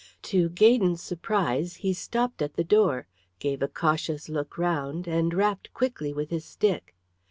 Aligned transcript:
To 0.23 0.49
Gaydon's 0.49 0.99
surprise 1.03 1.75
he 1.75 1.93
stopped 1.93 2.41
at 2.41 2.55
the 2.55 2.63
door, 2.63 3.05
gave 3.37 3.61
a 3.61 3.67
cautious 3.67 4.29
look 4.29 4.57
round, 4.57 5.05
and 5.07 5.31
rapped 5.31 5.71
quickly 5.75 6.11
with 6.11 6.31
his 6.31 6.43
stick. 6.43 6.95